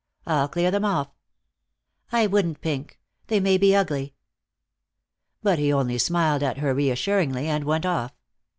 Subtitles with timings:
[0.25, 1.09] I'll clear them off."
[2.11, 2.99] "I wouldn't, Pink.
[3.27, 4.15] They may be ugly."
[5.43, 8.11] But he only smiled at her reassuringly, and went off.